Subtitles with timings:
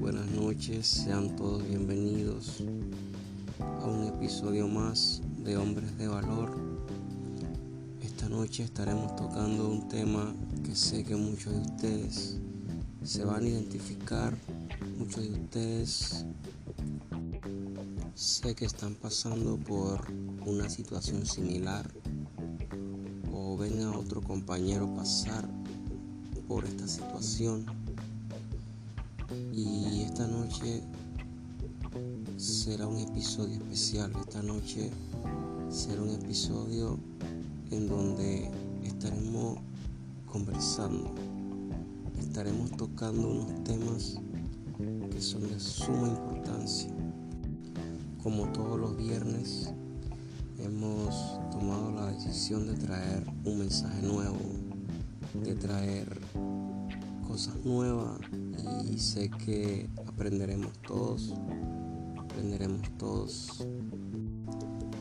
[0.00, 0.84] buenas, noches.
[0.84, 2.56] Sean todos bienvenidos
[3.60, 6.58] a un episodio más de Hombres de Valor.
[8.02, 12.38] Esta noche estaremos tocando un tema que sé que muchos de ustedes
[13.04, 14.36] se van a identificar.
[14.98, 16.24] Muchos de ustedes
[18.16, 20.04] sé que están pasando por
[20.46, 21.88] una situación similar
[23.32, 25.48] o ven a otro compañero pasar
[26.48, 27.79] por esta situación
[29.52, 30.82] y esta noche
[32.36, 34.12] será un episodio especial.
[34.20, 34.90] Esta noche
[35.68, 36.98] será un episodio
[37.70, 38.50] en donde
[38.84, 39.58] estaremos
[40.26, 41.12] conversando.
[42.18, 44.16] Estaremos tocando unos temas
[45.10, 46.90] que son de suma importancia.
[48.22, 49.72] Como todos los viernes,
[50.58, 54.38] hemos tomado la decisión de traer un mensaje nuevo,
[55.42, 56.20] de traer
[57.30, 58.18] cosas nuevas
[58.90, 61.32] y sé que aprenderemos todos,
[62.18, 63.68] aprenderemos todos,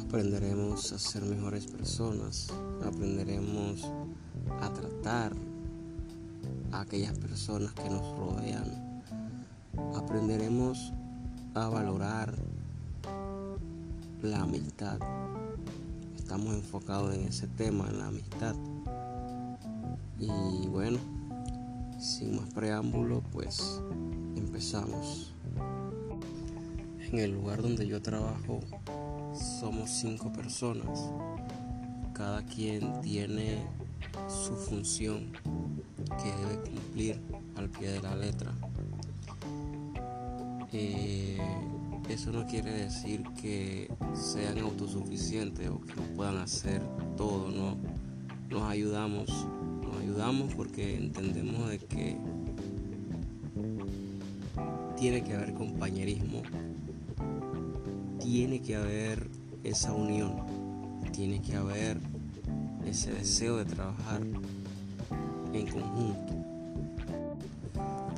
[0.00, 2.46] aprenderemos a ser mejores personas,
[2.86, 3.90] aprenderemos
[4.60, 5.32] a tratar
[6.70, 9.02] a aquellas personas que nos rodean,
[9.96, 10.92] aprenderemos
[11.54, 12.32] a valorar
[14.22, 15.00] la amistad.
[16.16, 18.54] Estamos enfocados en ese tema, en la amistad.
[20.20, 21.00] Y bueno,
[22.02, 23.80] sin más preámbulo, pues
[24.34, 25.32] empezamos.
[26.98, 28.60] En el lugar donde yo trabajo
[29.60, 31.10] somos cinco personas.
[32.12, 33.64] Cada quien tiene
[34.28, 35.30] su función
[36.22, 37.20] que debe cumplir
[37.54, 38.52] al pie de la letra.
[40.72, 41.38] Eh,
[42.08, 46.82] eso no quiere decir que sean autosuficientes o que no puedan hacer
[47.16, 47.76] todo, no.
[48.50, 49.46] Nos ayudamos
[50.12, 52.18] ayudamos porque entendemos de que
[54.98, 56.42] tiene que haber compañerismo,
[58.20, 59.30] tiene que haber
[59.64, 60.34] esa unión,
[61.12, 61.98] tiene que haber
[62.84, 64.20] ese deseo de trabajar
[65.54, 66.34] en conjunto.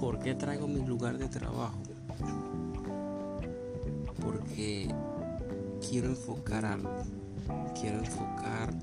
[0.01, 1.79] ¿Por qué traigo mi lugar de trabajo?
[4.21, 4.93] Porque
[5.89, 6.91] quiero enfocar algo,
[7.81, 8.75] quiero enfocar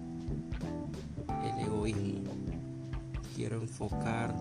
[1.43, 2.40] el egoísmo
[3.41, 4.35] quiero enfocar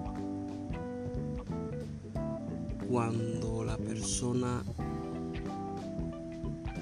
[2.87, 4.63] cuando la persona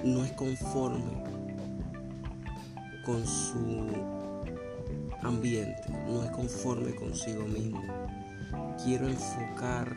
[0.03, 1.23] no es conforme
[3.07, 3.87] con su
[5.23, 7.85] ambiente, no es conforme consigo mismo.
[8.83, 9.95] Quiero enfocar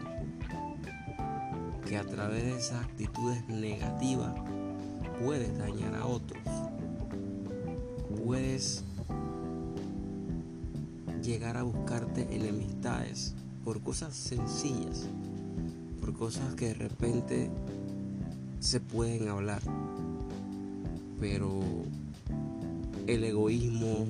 [1.88, 4.36] que a través de esas actitudes negativas
[5.20, 6.44] puedes dañar a otros.
[8.24, 8.86] Puedes
[11.22, 13.34] llegar a buscarte enemistades
[13.64, 15.08] por cosas sencillas,
[16.00, 17.50] por cosas que de repente
[18.59, 19.62] se pueden hablar,
[21.20, 21.59] pero
[23.08, 24.06] el egoísmo,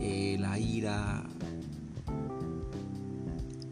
[0.00, 1.24] eh, la ira,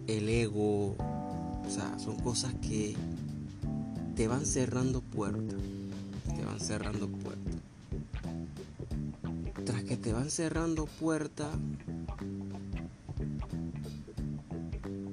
[0.07, 2.97] el ego, o sea, son cosas que
[4.17, 5.61] te van cerrando puertas,
[6.37, 7.55] te van cerrando puertas.
[9.65, 11.51] Tras que te van cerrando puertas,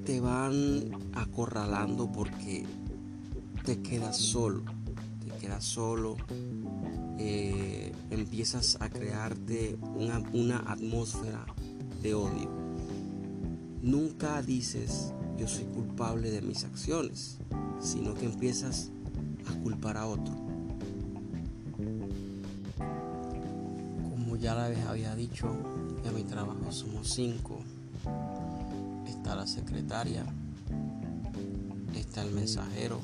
[0.07, 2.65] te van acorralando porque
[3.65, 4.63] te quedas solo,
[5.19, 6.15] te quedas solo,
[7.19, 11.45] eh, empiezas a crearte una, una atmósfera
[12.01, 12.49] de odio.
[13.81, 17.39] Nunca dices yo soy culpable de mis acciones,
[17.81, 18.91] sino que empiezas
[19.49, 20.33] a culpar a otro.
[24.09, 25.49] Como ya les había dicho,
[26.05, 27.56] en mi trabajo somos cinco
[29.47, 30.25] secretaria,
[31.95, 32.99] está el mensajero,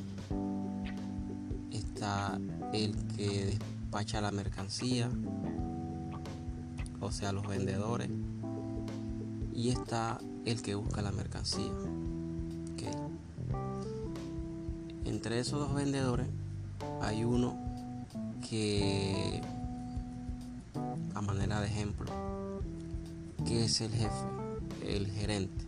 [1.72, 2.40] está
[2.74, 5.10] el que despacha la mercancía,
[7.00, 8.10] o sea, los vendedores,
[9.54, 11.72] y está el que busca la mercancía.
[15.06, 16.28] Entre esos dos vendedores
[17.02, 17.58] hay uno
[18.50, 19.42] que,
[21.14, 22.12] a manera de ejemplo,
[23.46, 24.26] que es el jefe,
[24.86, 25.63] el gerente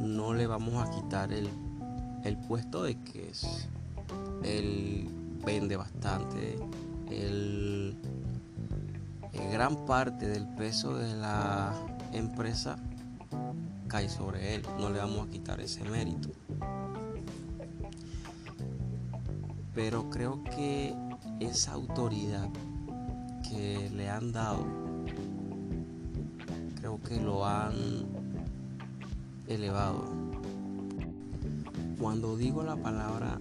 [0.00, 1.48] no le vamos a quitar el,
[2.48, 3.68] puesto de que es,
[4.42, 5.08] él
[5.44, 6.58] vende bastante,
[7.10, 7.96] el
[9.50, 11.72] gran parte del peso de la
[12.12, 12.76] empresa
[13.88, 16.28] cae sobre él, no le vamos a quitar ese mérito.
[19.74, 20.94] Pero creo que
[21.40, 22.48] esa autoridad
[23.48, 24.64] que le han dado,
[26.76, 28.19] creo que lo han
[29.50, 30.04] elevado,
[32.00, 33.38] cuando digo la palabra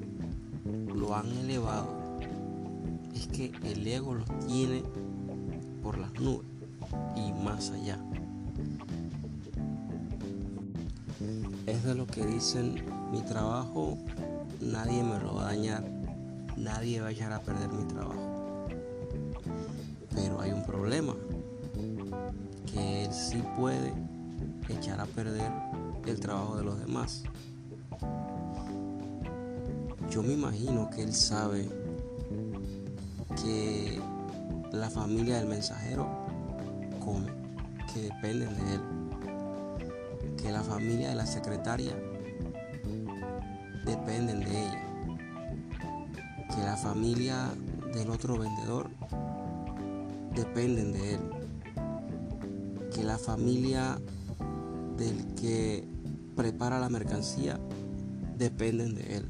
[0.93, 1.87] lo han elevado,
[3.15, 4.83] es que el ego los tiene
[5.83, 6.45] por las nubes
[7.15, 7.99] y más allá.
[11.65, 13.97] Es de lo que dicen, mi trabajo
[14.61, 15.83] nadie me lo va a dañar,
[16.57, 18.67] nadie va a echar a perder mi trabajo.
[20.15, 21.13] Pero hay un problema,
[22.71, 23.93] que él sí puede
[24.67, 25.51] echar a perder
[26.05, 27.23] el trabajo de los demás.
[30.09, 31.69] Yo me imagino que él sabe
[33.43, 34.01] que
[34.71, 36.07] la familia del mensajero
[37.03, 37.27] come,
[37.93, 38.81] que dependen de él,
[40.37, 41.95] que la familia de la secretaria
[43.85, 44.83] dependen de ella,
[46.55, 47.53] que la familia
[47.93, 48.89] del otro vendedor
[50.35, 51.19] dependen de él,
[52.93, 53.99] que la familia
[54.99, 55.87] del que
[56.35, 57.57] prepara la mercancía
[58.37, 59.25] dependen de él.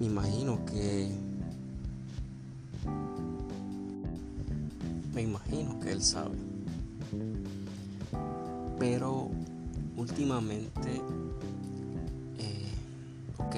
[0.00, 1.10] Me imagino que
[5.14, 6.36] me imagino que él sabe.
[8.78, 9.30] Pero
[9.96, 11.02] últimamente,
[12.38, 12.72] eh,
[13.36, 13.56] ok,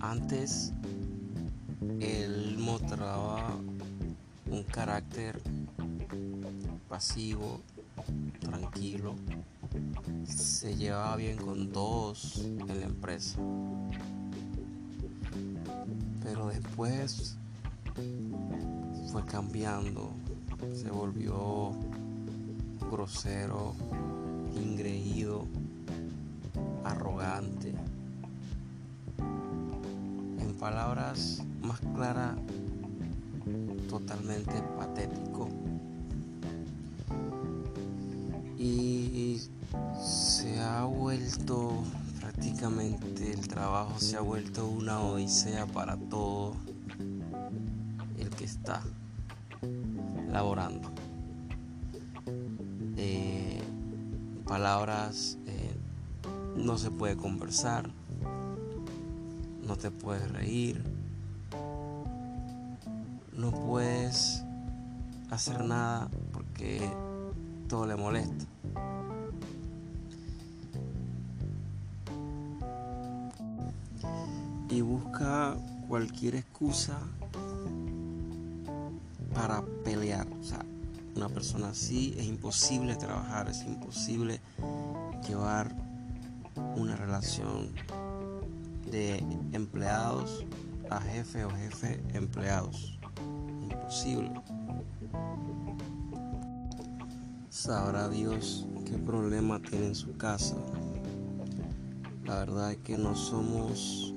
[0.00, 0.72] antes
[2.00, 3.56] él mostraba
[4.50, 5.40] un carácter
[6.92, 7.62] pasivo,
[8.38, 9.14] tranquilo,
[10.26, 13.38] se llevaba bien con todos en la empresa.
[16.22, 17.38] Pero después
[19.10, 20.10] fue cambiando,
[20.74, 21.70] se volvió
[22.90, 23.74] grosero,
[24.54, 25.46] ingreído,
[26.84, 27.72] arrogante.
[30.40, 32.36] En palabras más claras,
[33.88, 35.48] totalmente patético.
[42.20, 46.56] Prácticamente el trabajo se ha vuelto una odisea para todo
[48.18, 48.82] el que está
[50.30, 50.90] laborando.
[52.96, 53.60] Eh,
[54.46, 55.76] palabras eh,
[56.56, 57.90] no se puede conversar,
[59.66, 60.82] no te puedes reír,
[63.36, 64.44] no puedes
[65.30, 66.90] hacer nada porque
[67.68, 68.51] todo le molesta.
[74.72, 75.54] Y busca
[75.86, 76.98] cualquier excusa
[79.34, 80.26] para pelear.
[80.40, 80.64] O sea,
[81.14, 84.40] una persona así es imposible trabajar, es imposible
[85.28, 85.74] llevar
[86.74, 87.68] una relación
[88.90, 89.18] de
[89.52, 90.46] empleados
[90.88, 92.98] a jefe o jefe empleados.
[93.70, 94.32] Imposible.
[97.50, 100.56] Sabrá Dios qué problema tiene en su casa.
[102.24, 104.14] La verdad es que no somos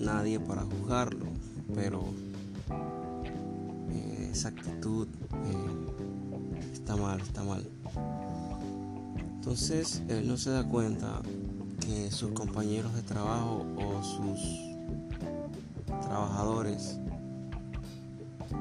[0.00, 1.26] nadie para juzgarlo,
[1.74, 2.02] pero
[3.90, 7.64] eh, esa actitud eh, está mal, está mal.
[9.34, 11.22] Entonces él no se da cuenta
[11.80, 14.40] que sus compañeros de trabajo o sus
[16.02, 16.98] trabajadores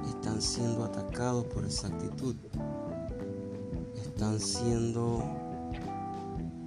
[0.07, 2.35] están siendo atacados por esa actitud.
[3.95, 5.23] Están siendo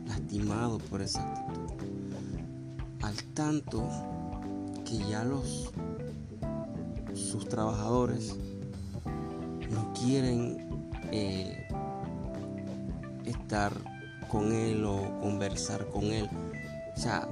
[0.06, 1.75] lastimados por esa actitud.
[3.02, 3.88] Al tanto
[4.92, 5.72] que ya los
[7.14, 8.37] sus trabajadores
[9.70, 11.66] no quieren eh,
[13.25, 13.72] estar
[14.30, 16.28] con él o conversar con él.
[16.94, 17.26] O sea,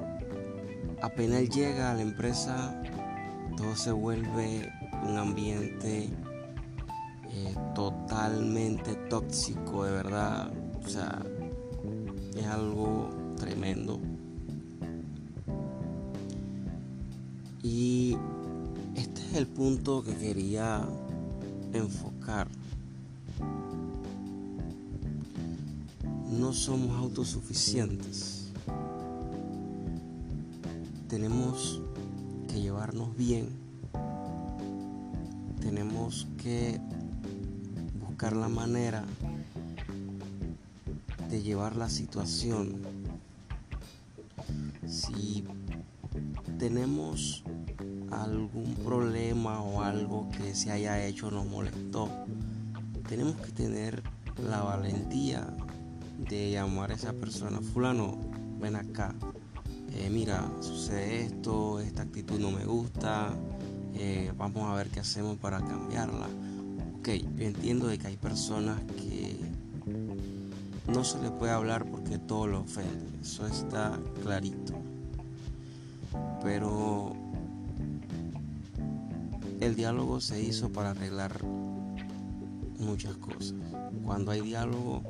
[1.03, 2.83] apenas llega a la empresa,
[3.57, 6.09] todo se vuelve un ambiente
[7.31, 10.51] eh, totalmente tóxico, de verdad.
[10.83, 11.23] O sea,
[12.37, 14.01] es algo tremendo.
[17.63, 18.17] Y
[18.95, 20.83] este es el punto que quería
[21.73, 22.49] enfocar.
[26.31, 28.49] No somos autosuficientes.
[31.09, 31.81] Tenemos
[32.49, 33.49] que llevarnos bien.
[35.61, 36.81] Tenemos que
[38.01, 39.05] buscar la manera
[41.29, 42.77] de llevar la situación.
[44.87, 45.45] Si
[46.59, 47.45] tenemos
[48.11, 52.09] algún problema o algo que se haya hecho nos molestó,
[53.09, 54.03] tenemos que tener
[54.49, 55.47] la valentía
[56.29, 58.19] de llamar a esa persona, fulano,
[58.61, 59.15] ven acá,
[59.95, 63.33] eh, mira, sucede esto, esta actitud no me gusta,
[63.95, 66.29] eh, vamos a ver qué hacemos para cambiarla.
[66.99, 69.37] Ok, yo entiendo de que hay personas que
[70.93, 74.75] no se le puede hablar porque todo lo ofende, eso está clarito.
[76.43, 77.17] Pero
[79.61, 81.45] el diálogo se hizo para arreglar
[82.79, 83.55] muchas cosas.
[84.03, 85.03] Cuando hay diálogo,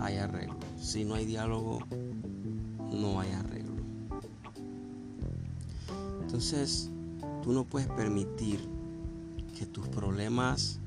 [0.00, 0.56] hay arreglo.
[0.78, 1.80] Si no hay diálogo,
[2.92, 3.74] no hay arreglo.
[6.20, 6.90] Entonces,
[7.42, 8.60] tú no puedes permitir
[9.58, 10.78] que tus problemas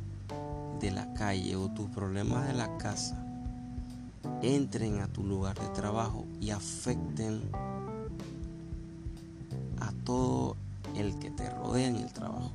[0.80, 3.24] de la calle o tus problemas de la casa
[4.42, 7.42] entren a tu lugar de trabajo y afecten
[9.80, 10.58] a todo
[10.98, 12.52] el que te rodea en el trabajo.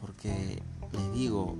[0.00, 1.56] Porque les digo,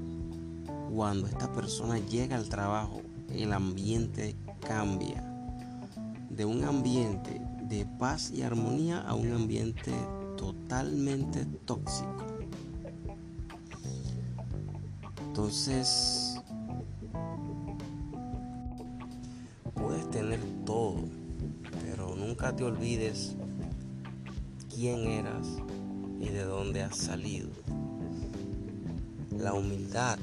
[0.94, 3.00] cuando esta persona llega al trabajo,
[3.32, 5.24] el ambiente cambia.
[6.28, 9.92] De un ambiente de paz y armonía a un ambiente
[10.36, 12.26] totalmente tóxico.
[15.28, 16.40] Entonces,
[19.74, 20.96] puedes tener todo,
[21.82, 23.36] pero nunca te olvides
[24.80, 25.46] quién eras
[26.20, 27.50] y de dónde has salido.
[29.36, 30.18] La humildad,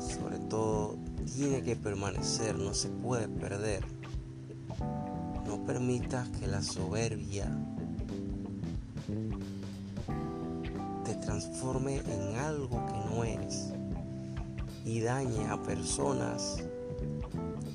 [0.00, 0.96] sobre todo,
[1.36, 3.84] tiene que permanecer, no se puede perder.
[5.46, 7.48] No permitas que la soberbia
[11.04, 13.72] te transforme en algo que no eres
[14.84, 16.56] y dañe a personas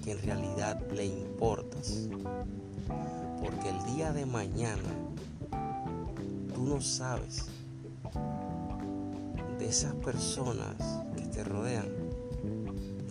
[0.03, 2.09] que en realidad le importas.
[3.39, 5.06] Porque el día de mañana
[6.57, 7.45] tú no sabes
[9.59, 10.73] de esas personas
[11.15, 11.85] que te rodean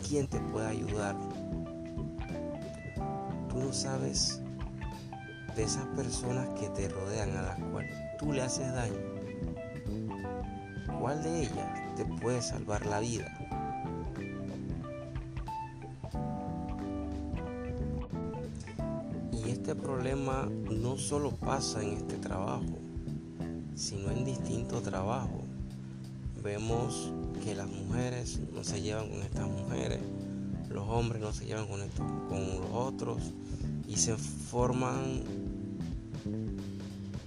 [0.09, 1.15] quién te puede ayudar.
[3.49, 4.43] Tú no sabes
[5.55, 8.99] de esas personas que te rodean a las cuales tú le haces daño.
[10.99, 13.33] ¿Cuál de ellas te puede salvar la vida?
[19.67, 22.79] este problema no solo pasa en este trabajo,
[23.77, 25.43] sino en distintos trabajos.
[26.43, 27.13] Vemos
[27.45, 30.01] que las mujeres no se llevan con estas mujeres,
[30.71, 33.23] los hombres no se llevan con los otros
[33.87, 35.23] y se forman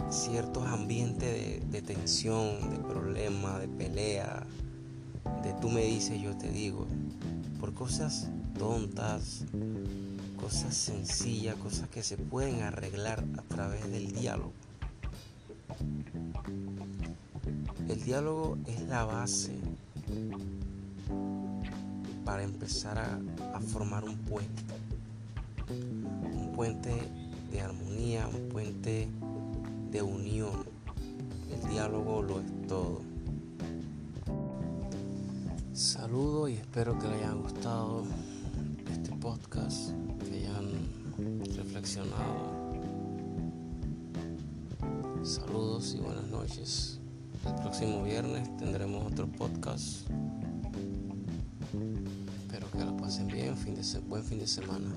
[0.10, 4.44] ciertos ambientes de, de tensión, de problema, de pelea,
[5.44, 6.88] de tú me dices, yo te digo,
[7.60, 9.46] por cosas tontas,
[10.40, 14.54] cosas sencillas, cosas que se pueden arreglar a través del diálogo.
[17.88, 19.60] El diálogo es la base
[22.24, 24.64] para empezar a, formar un puente.
[25.70, 26.92] Un puente
[27.52, 29.08] de armonía, un puente
[29.92, 30.64] de unión.
[31.52, 33.02] El diálogo lo es todo.
[35.74, 38.04] Saludo y espero que les haya gustado
[38.92, 39.92] este podcast
[41.56, 42.69] reflexionado.
[45.24, 47.00] Saludos y buenas noches.
[47.46, 50.10] El próximo viernes tendremos otro podcast.
[52.42, 53.56] Espero que lo pasen bien.
[54.08, 54.96] Buen fin de semana.